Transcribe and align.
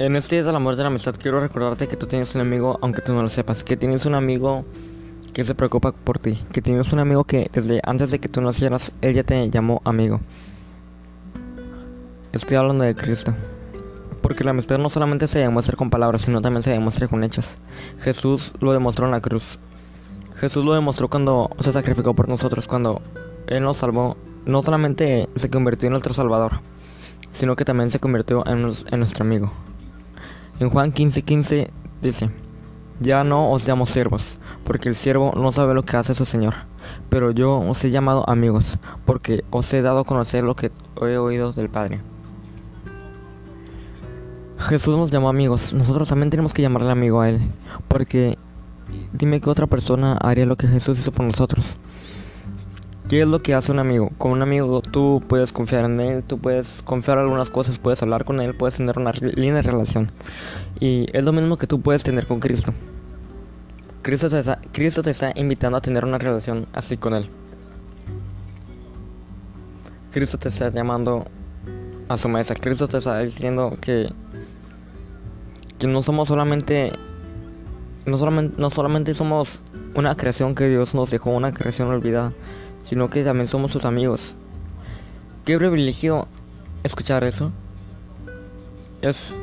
En 0.00 0.16
este 0.16 0.36
día 0.36 0.44
del 0.44 0.56
amor 0.56 0.76
de 0.76 0.82
la 0.82 0.86
amistad 0.86 1.14
quiero 1.14 1.40
recordarte 1.40 1.86
que 1.86 1.94
tú 1.94 2.06
tienes 2.06 2.34
un 2.34 2.40
amigo 2.40 2.78
aunque 2.80 3.02
tú 3.02 3.12
no 3.12 3.20
lo 3.20 3.28
sepas, 3.28 3.62
que 3.62 3.76
tienes 3.76 4.06
un 4.06 4.14
amigo 4.14 4.64
que 5.34 5.44
se 5.44 5.54
preocupa 5.54 5.92
por 5.92 6.18
ti, 6.18 6.42
que 6.52 6.62
tienes 6.62 6.90
un 6.94 7.00
amigo 7.00 7.24
que 7.24 7.50
desde 7.52 7.82
antes 7.84 8.10
de 8.10 8.18
que 8.18 8.30
tú 8.30 8.40
nacieras, 8.40 8.92
él 9.02 9.12
ya 9.12 9.24
te 9.24 9.50
llamó 9.50 9.82
amigo. 9.84 10.22
Estoy 12.32 12.56
hablando 12.56 12.84
de 12.84 12.94
Cristo. 12.94 13.34
Porque 14.22 14.42
la 14.42 14.52
amistad 14.52 14.78
no 14.78 14.88
solamente 14.88 15.28
se 15.28 15.40
demuestra 15.40 15.76
con 15.76 15.90
palabras, 15.90 16.22
sino 16.22 16.40
también 16.40 16.62
se 16.62 16.70
demuestra 16.70 17.06
con 17.06 17.22
hechos. 17.22 17.58
Jesús 17.98 18.54
lo 18.60 18.72
demostró 18.72 19.04
en 19.04 19.12
la 19.12 19.20
cruz. 19.20 19.58
Jesús 20.36 20.64
lo 20.64 20.72
demostró 20.72 21.10
cuando 21.10 21.50
se 21.60 21.74
sacrificó 21.74 22.14
por 22.14 22.26
nosotros, 22.26 22.66
cuando 22.66 23.02
Él 23.48 23.62
nos 23.64 23.76
salvó. 23.76 24.16
No 24.46 24.62
solamente 24.62 25.28
se 25.34 25.50
convirtió 25.50 25.88
en 25.88 25.92
nuestro 25.92 26.14
Salvador, 26.14 26.52
sino 27.32 27.54
que 27.54 27.66
también 27.66 27.90
se 27.90 28.00
convirtió 28.00 28.46
en, 28.46 28.60
en 28.90 28.98
nuestro 28.98 29.26
amigo. 29.26 29.52
En 30.60 30.68
Juan 30.68 30.92
15:15 30.92 31.22
15 31.24 31.70
dice, 32.02 32.30
Ya 33.00 33.24
no 33.24 33.50
os 33.50 33.66
llamo 33.66 33.86
siervos, 33.86 34.38
porque 34.62 34.90
el 34.90 34.94
siervo 34.94 35.32
no 35.34 35.52
sabe 35.52 35.72
lo 35.72 35.86
que 35.86 35.96
hace 35.96 36.14
su 36.14 36.26
Señor, 36.26 36.52
pero 37.08 37.30
yo 37.30 37.56
os 37.60 37.82
he 37.82 37.90
llamado 37.90 38.28
amigos, 38.28 38.78
porque 39.06 39.42
os 39.48 39.72
he 39.72 39.80
dado 39.80 40.00
a 40.00 40.04
conocer 40.04 40.44
lo 40.44 40.56
que 40.56 40.70
he 41.00 41.16
oído 41.16 41.52
del 41.54 41.70
Padre. 41.70 42.02
Jesús 44.58 44.98
nos 44.98 45.10
llamó 45.10 45.30
amigos, 45.30 45.72
nosotros 45.72 46.10
también 46.10 46.28
tenemos 46.28 46.52
que 46.52 46.60
llamarle 46.60 46.90
amigo 46.90 47.22
a 47.22 47.30
Él, 47.30 47.40
porque 47.88 48.36
dime 49.14 49.40
que 49.40 49.48
otra 49.48 49.66
persona 49.66 50.18
haría 50.20 50.44
lo 50.44 50.56
que 50.56 50.68
Jesús 50.68 50.98
hizo 50.98 51.10
por 51.10 51.24
nosotros. 51.24 51.78
¿Qué 53.10 53.22
es 53.22 53.26
lo 53.26 53.42
que 53.42 53.54
hace 53.54 53.72
un 53.72 53.80
amigo? 53.80 54.12
Con 54.18 54.30
un 54.30 54.40
amigo 54.40 54.82
tú 54.82 55.20
puedes 55.26 55.52
confiar 55.52 55.84
en 55.84 55.98
él, 55.98 56.22
tú 56.22 56.38
puedes 56.38 56.80
confiar 56.82 57.18
en 57.18 57.24
algunas 57.24 57.50
cosas, 57.50 57.76
puedes 57.76 58.00
hablar 58.04 58.24
con 58.24 58.40
él, 58.40 58.54
puedes 58.54 58.76
tener 58.76 58.96
una 59.00 59.10
de 59.10 59.62
relación. 59.62 60.12
Y 60.78 61.08
es 61.12 61.24
lo 61.24 61.32
mismo 61.32 61.58
que 61.58 61.66
tú 61.66 61.80
puedes 61.80 62.04
tener 62.04 62.28
con 62.28 62.38
Cristo. 62.38 62.72
Cristo 64.02 64.30
te 64.30 64.38
está, 64.38 64.60
Cristo 64.70 65.02
te 65.02 65.10
está 65.10 65.32
invitando 65.34 65.76
a 65.76 65.80
tener 65.80 66.04
una 66.04 66.18
relación 66.18 66.68
así 66.72 66.96
con 66.96 67.14
él. 67.14 67.28
Cristo 70.12 70.38
te 70.38 70.50
está 70.50 70.70
llamando 70.70 71.26
a 72.08 72.16
su 72.16 72.28
mesa. 72.28 72.54
Cristo 72.54 72.86
te 72.86 72.98
está 72.98 73.18
diciendo 73.18 73.76
que, 73.80 74.12
que 75.80 75.88
no 75.88 76.00
somos 76.02 76.28
solamente 76.28 76.92
no 78.06 78.16
solamente, 78.18 78.54
no 78.56 78.70
solamente 78.70 79.14
somos 79.14 79.62
una 79.96 80.14
creación 80.14 80.54
que 80.54 80.68
Dios 80.68 80.94
nos 80.94 81.10
dejó, 81.10 81.30
una 81.30 81.52
creación 81.52 81.88
olvidada, 81.88 82.32
sino 82.82 83.10
que 83.10 83.24
también 83.24 83.46
somos 83.46 83.70
sus 83.70 83.84
amigos. 83.84 84.36
Qué 85.44 85.56
privilegio 85.56 86.28
escuchar 86.82 87.24
eso. 87.24 87.52
Es 89.02 89.38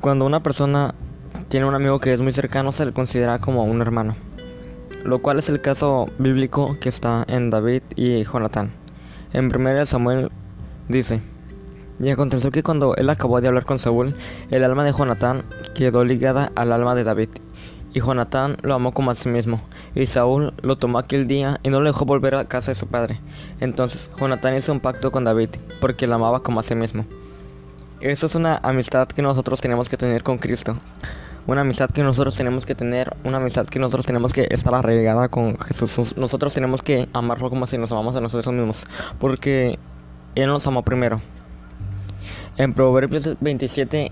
cuando 0.00 0.26
una 0.26 0.42
persona 0.42 0.94
tiene 1.48 1.66
un 1.66 1.74
amigo 1.74 1.98
que 1.98 2.12
es 2.12 2.20
muy 2.20 2.32
cercano 2.32 2.72
se 2.72 2.84
le 2.84 2.92
considera 2.92 3.38
como 3.38 3.64
un 3.64 3.80
hermano, 3.80 4.16
lo 5.04 5.20
cual 5.20 5.38
es 5.38 5.48
el 5.48 5.60
caso 5.60 6.08
bíblico 6.18 6.76
que 6.80 6.88
está 6.88 7.24
en 7.28 7.48
David 7.48 7.82
y 7.96 8.24
Jonatán. 8.24 8.72
En 9.32 9.46
1 9.46 9.86
Samuel 9.86 10.30
dice, 10.88 11.22
y 12.00 12.10
aconteció 12.10 12.50
que 12.50 12.62
cuando 12.62 12.96
él 12.96 13.08
acabó 13.08 13.40
de 13.40 13.48
hablar 13.48 13.64
con 13.64 13.78
Saúl, 13.78 14.14
el 14.50 14.64
alma 14.64 14.84
de 14.84 14.92
Jonatán 14.92 15.44
quedó 15.74 16.04
ligada 16.04 16.50
al 16.56 16.72
alma 16.72 16.94
de 16.94 17.04
David, 17.04 17.28
y 17.94 18.00
Jonatán 18.00 18.58
lo 18.62 18.74
amó 18.74 18.92
como 18.92 19.12
a 19.12 19.14
sí 19.14 19.28
mismo. 19.28 19.60
Y 19.94 20.06
Saúl 20.06 20.52
lo 20.62 20.76
tomó 20.76 20.98
aquel 20.98 21.28
día 21.28 21.60
y 21.62 21.70
no 21.70 21.80
le 21.80 21.90
dejó 21.90 22.04
volver 22.04 22.34
a 22.34 22.44
casa 22.44 22.72
de 22.72 22.74
su 22.74 22.88
padre. 22.88 23.20
Entonces 23.60 24.10
Jonatán 24.18 24.56
hizo 24.56 24.72
un 24.72 24.80
pacto 24.80 25.12
con 25.12 25.24
David, 25.24 25.50
porque 25.80 26.08
lo 26.08 26.16
amaba 26.16 26.42
como 26.42 26.60
a 26.60 26.64
sí 26.64 26.74
mismo. 26.74 27.06
Eso 28.00 28.26
es 28.26 28.34
una 28.34 28.58
amistad 28.62 29.06
que 29.06 29.22
nosotros 29.22 29.60
tenemos 29.60 29.88
que 29.88 29.96
tener 29.96 30.24
con 30.24 30.38
Cristo. 30.38 30.76
Una 31.46 31.60
amistad 31.60 31.88
que 31.88 32.02
nosotros 32.02 32.36
tenemos 32.36 32.66
que 32.66 32.74
tener, 32.74 33.16
una 33.22 33.36
amistad 33.36 33.66
que 33.66 33.78
nosotros 33.78 34.06
tenemos 34.06 34.32
que 34.32 34.48
estar 34.50 34.74
arraigada 34.74 35.28
con 35.28 35.56
Jesús. 35.58 36.16
Nosotros 36.16 36.52
tenemos 36.52 36.82
que 36.82 37.08
amarlo 37.12 37.48
como 37.48 37.66
si 37.66 37.78
nos 37.78 37.92
amamos 37.92 38.16
a 38.16 38.20
nosotros 38.20 38.52
mismos, 38.52 38.86
porque 39.20 39.78
Él 40.34 40.48
nos 40.48 40.66
amó 40.66 40.82
primero. 40.82 41.20
En 42.56 42.72
Proverbios 42.72 43.36
27 43.40 44.10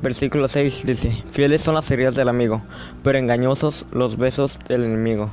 Versículo 0.00 0.46
6 0.46 0.86
dice, 0.86 1.24
fieles 1.26 1.60
son 1.60 1.74
las 1.74 1.90
heridas 1.90 2.14
del 2.14 2.28
amigo, 2.28 2.62
pero 3.02 3.18
engañosos 3.18 3.84
los 3.90 4.16
besos 4.16 4.60
del 4.68 4.84
enemigo. 4.84 5.32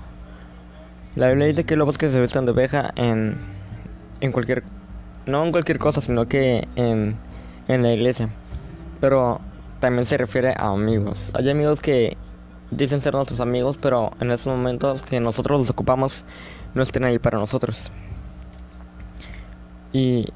La 1.16 1.30
Biblia 1.30 1.46
dice 1.46 1.66
que 1.66 1.76
lobos 1.76 2.00
que 2.00 2.10
se 2.10 2.20
vestan 2.20 2.48
de 2.48 2.52
oveja 2.52 2.92
en, 2.96 3.38
en 4.22 4.32
cualquier, 4.32 4.64
no 5.28 5.46
en 5.46 5.52
cualquier 5.52 5.78
cosa, 5.78 6.02
sino 6.02 6.28
que 6.28 6.68
en, 6.76 7.16
en 7.68 7.84
la 7.84 7.94
iglesia. 7.94 8.30
Pero 9.00 9.40
también 9.80 10.08
se 10.08 10.18
refiere 10.18 10.56
a 10.58 10.70
amigos. 10.70 11.32
Hay 11.36 11.48
amigos 11.48 11.80
que 11.80 12.18
dicen 12.72 13.02
ser 13.02 13.14
nuestros 13.14 13.42
amigos, 13.42 13.78
pero 13.80 14.12
en 14.20 14.32
esos 14.32 14.48
momentos 14.48 15.04
que 15.04 15.20
nosotros 15.20 15.60
los 15.60 15.70
ocupamos, 15.70 16.26
no 16.74 16.82
estén 16.82 17.04
ahí 17.04 17.20
para 17.20 17.38
nosotros. 17.38 17.92
Y 19.94 20.34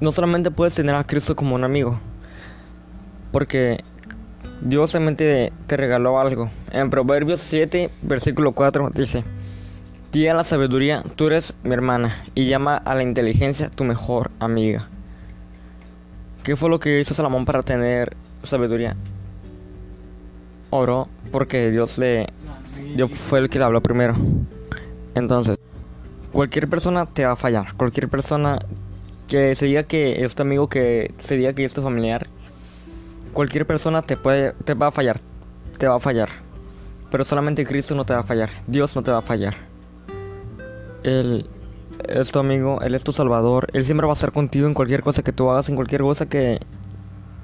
no 0.00 0.10
solamente 0.10 0.50
puedes 0.50 0.74
tener 0.74 0.96
a 0.96 1.04
Cristo 1.04 1.36
como 1.36 1.54
un 1.54 1.62
amigo, 1.62 2.00
porque 3.32 3.82
Dios 4.60 4.90
solamente 4.90 5.52
te 5.66 5.76
regaló 5.76 6.18
algo. 6.18 6.50
En 6.72 6.90
Proverbios 6.90 7.40
7, 7.40 7.90
versículo 8.02 8.52
4 8.52 8.90
dice, 8.94 9.24
Di 10.12 10.26
a 10.26 10.34
la 10.34 10.44
sabiduría, 10.44 11.02
tú 11.16 11.26
eres 11.26 11.54
mi 11.62 11.74
hermana, 11.74 12.24
y 12.34 12.48
llama 12.48 12.76
a 12.76 12.94
la 12.94 13.02
inteligencia 13.02 13.68
tu 13.68 13.84
mejor 13.84 14.30
amiga. 14.38 14.88
¿Qué 16.42 16.56
fue 16.56 16.70
lo 16.70 16.80
que 16.80 16.98
hizo 16.98 17.14
Salomón 17.14 17.44
para 17.44 17.62
tener 17.62 18.16
sabiduría? 18.42 18.96
Oró 20.70 21.08
porque 21.30 21.70
Dios 21.70 21.98
le 21.98 22.26
Dios 22.96 23.10
fue 23.10 23.40
el 23.40 23.50
que 23.50 23.58
le 23.58 23.66
habló 23.66 23.82
primero. 23.82 24.14
Entonces, 25.14 25.58
cualquier 26.32 26.68
persona 26.68 27.06
te 27.06 27.24
va 27.24 27.32
a 27.32 27.36
fallar. 27.36 27.74
Cualquier 27.74 28.08
persona 28.08 28.58
que 29.26 29.54
se 29.54 29.66
diga 29.66 29.82
que 29.82 30.24
es 30.24 30.34
tu 30.34 30.42
amigo, 30.42 30.68
que 30.68 31.12
se 31.18 31.36
diga 31.36 31.52
que 31.52 31.64
es 31.64 31.74
tu 31.74 31.82
familiar, 31.82 32.26
Cualquier 33.32 33.66
persona 33.66 34.02
te 34.02 34.16
puede 34.16 34.52
te 34.64 34.74
va 34.74 34.88
a 34.88 34.90
fallar, 34.90 35.18
te 35.78 35.86
va 35.86 35.96
a 35.96 36.00
fallar. 36.00 36.28
Pero 37.10 37.24
solamente 37.24 37.64
Cristo 37.64 37.94
no 37.94 38.04
te 38.04 38.12
va 38.12 38.20
a 38.20 38.24
fallar, 38.24 38.50
Dios 38.66 38.94
no 38.96 39.02
te 39.02 39.10
va 39.10 39.18
a 39.18 39.22
fallar. 39.22 39.54
Él 41.02 41.46
es 42.08 42.30
tu 42.30 42.38
amigo, 42.38 42.80
Él 42.82 42.94
es 42.94 43.04
tu 43.04 43.12
salvador, 43.12 43.68
Él 43.72 43.84
siempre 43.84 44.06
va 44.06 44.12
a 44.12 44.14
estar 44.14 44.32
contigo 44.32 44.66
en 44.66 44.74
cualquier 44.74 45.02
cosa 45.02 45.22
que 45.22 45.32
tú 45.32 45.50
hagas, 45.50 45.68
en 45.68 45.76
cualquier 45.76 46.02
cosa 46.02 46.26
que 46.26 46.58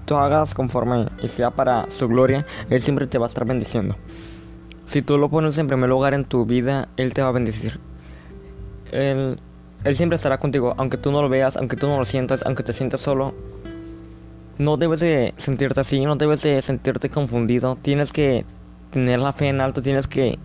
tú 0.04 0.16
hagas 0.16 0.54
conforme 0.54 1.06
y 1.22 1.28
sea 1.28 1.50
para 1.50 1.88
su 1.90 2.08
gloria, 2.08 2.46
Él 2.70 2.82
siempre 2.82 3.06
te 3.06 3.18
va 3.18 3.26
a 3.26 3.28
estar 3.28 3.44
bendiciendo. 3.44 3.96
Si 4.84 5.00
tú 5.00 5.16
lo 5.16 5.30
pones 5.30 5.56
en 5.58 5.66
primer 5.66 5.88
lugar 5.88 6.14
en 6.14 6.24
tu 6.24 6.44
vida, 6.44 6.88
Él 6.96 7.14
te 7.14 7.22
va 7.22 7.28
a 7.28 7.32
bendecir. 7.32 7.80
Él, 8.92 9.38
él 9.82 9.96
siempre 9.96 10.16
estará 10.16 10.38
contigo, 10.38 10.74
aunque 10.76 10.98
tú 10.98 11.10
no 11.10 11.22
lo 11.22 11.28
veas, 11.28 11.56
aunque 11.56 11.76
tú 11.76 11.86
no 11.88 11.98
lo 11.98 12.04
sientas, 12.04 12.44
aunque 12.44 12.62
te 12.62 12.72
sientas 12.72 13.00
solo, 13.00 13.34
no 14.58 14.76
debes 14.76 15.00
de 15.00 15.34
sentirte 15.36 15.80
así, 15.80 16.04
no 16.04 16.16
debes 16.16 16.42
de 16.42 16.60
sentirte 16.62 17.10
confundido. 17.10 17.76
Tienes 17.76 18.12
que 18.12 18.44
tener 18.90 19.20
la 19.20 19.32
fe 19.32 19.48
en 19.48 19.60
alto, 19.60 19.82
tienes 19.82 20.06
que 20.06 20.38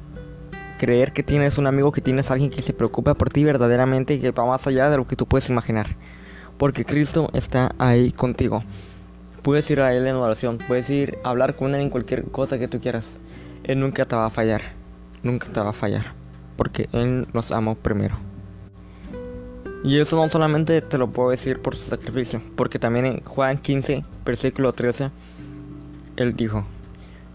creer 0.79 1.11
que 1.11 1.23
tienes 1.23 1.57
un 1.57 1.67
amigo, 1.67 1.91
que 1.91 2.01
tienes 2.01 2.31
alguien 2.31 2.49
que 2.49 2.61
se 2.61 2.73
preocupa 2.73 3.13
por 3.13 3.29
ti 3.29 3.43
verdaderamente 3.43 4.15
y 4.15 4.19
que 4.19 4.31
va 4.31 4.45
más 4.45 4.65
allá 4.65 4.89
de 4.89 4.97
lo 4.97 5.05
que 5.05 5.15
tú 5.15 5.27
puedes 5.27 5.49
imaginar. 5.49 5.95
Porque 6.57 6.85
Cristo 6.85 7.29
está 7.33 7.71
ahí 7.77 8.11
contigo. 8.11 8.63
Puedes 9.43 9.69
ir 9.69 9.81
a 9.81 9.93
Él 9.93 10.07
en 10.07 10.15
oración, 10.15 10.57
puedes 10.57 10.89
ir 10.89 11.17
a 11.23 11.29
hablar 11.29 11.55
con 11.55 11.75
Él 11.75 11.81
en 11.81 11.89
cualquier 11.89 12.23
cosa 12.25 12.57
que 12.57 12.67
tú 12.67 12.81
quieras. 12.81 13.19
Él 13.63 13.79
nunca 13.79 14.05
te 14.05 14.15
va 14.15 14.25
a 14.25 14.29
fallar, 14.29 14.61
nunca 15.23 15.47
te 15.47 15.59
va 15.59 15.69
a 15.69 15.73
fallar. 15.73 16.13
Porque 16.57 16.89
Él 16.91 17.27
nos 17.33 17.51
amó 17.51 17.75
primero. 17.75 18.28
Y 19.83 19.99
eso 19.99 20.17
no 20.17 20.27
solamente 20.27 20.81
te 20.81 20.97
lo 20.97 21.09
puedo 21.09 21.29
decir 21.29 21.61
por 21.61 21.75
su 21.75 21.89
sacrificio, 21.89 22.41
porque 22.55 22.79
también 22.79 23.05
en 23.05 23.23
Juan 23.23 23.57
15, 23.57 24.03
versículo 24.25 24.73
13, 24.73 25.09
él 26.17 26.35
dijo, 26.35 26.65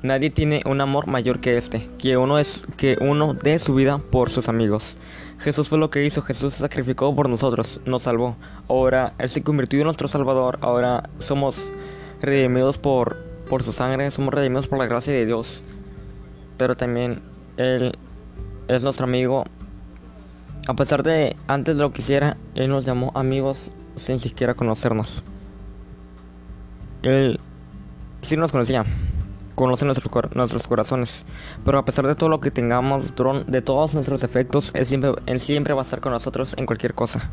Nadie 0.02 0.28
tiene 0.28 0.62
un 0.66 0.82
amor 0.82 1.06
mayor 1.06 1.40
que 1.40 1.56
este, 1.56 1.88
que 1.96 2.18
uno 2.18 2.38
es 2.38 2.62
que 2.76 2.98
uno 3.00 3.32
dé 3.32 3.58
su 3.58 3.74
vida 3.74 3.96
por 3.96 4.28
sus 4.28 4.50
amigos. 4.50 4.98
Jesús 5.38 5.70
fue 5.70 5.78
lo 5.78 5.88
que 5.88 6.04
hizo, 6.04 6.20
Jesús 6.20 6.52
se 6.52 6.60
sacrificó 6.60 7.14
por 7.14 7.30
nosotros, 7.30 7.80
nos 7.86 8.02
salvó. 8.02 8.36
Ahora 8.68 9.14
él 9.18 9.30
se 9.30 9.42
convirtió 9.42 9.78
en 9.80 9.86
nuestro 9.86 10.06
salvador, 10.06 10.58
ahora 10.60 11.08
somos 11.18 11.72
redimidos 12.20 12.76
por 12.76 13.16
por 13.48 13.62
su 13.62 13.72
sangre, 13.72 14.10
somos 14.10 14.34
redimidos 14.34 14.66
por 14.66 14.78
la 14.78 14.86
gracia 14.86 15.12
de 15.12 15.26
Dios. 15.26 15.62
Pero 16.58 16.76
también 16.76 17.22
él 17.56 17.96
es 18.68 18.84
nuestro 18.84 19.04
amigo 19.04 19.44
a 20.66 20.74
pesar 20.74 21.02
de 21.02 21.36
antes 21.46 21.76
de 21.76 21.82
lo 21.82 21.92
que 21.92 22.00
hiciera, 22.00 22.36
él 22.54 22.68
nos 22.68 22.84
llamó 22.84 23.12
amigos 23.14 23.70
sin 23.96 24.18
siquiera 24.18 24.54
conocernos. 24.54 25.22
Él 27.02 27.38
sí 28.22 28.36
nos 28.36 28.50
conocía, 28.50 28.84
conoce 29.54 29.84
nuestros, 29.84 30.66
corazones, 30.66 31.26
pero 31.64 31.78
a 31.78 31.84
pesar 31.84 32.06
de 32.06 32.14
todo 32.14 32.30
lo 32.30 32.40
que 32.40 32.50
tengamos, 32.50 33.14
de 33.46 33.62
todos 33.62 33.94
nuestros 33.94 34.20
defectos, 34.22 34.70
él 34.74 34.86
siempre, 34.86 35.12
él 35.26 35.38
siempre 35.38 35.74
va 35.74 35.82
a 35.82 35.84
estar 35.84 36.00
con 36.00 36.12
nosotros 36.12 36.54
en 36.56 36.66
cualquier 36.66 36.94
cosa. 36.94 37.30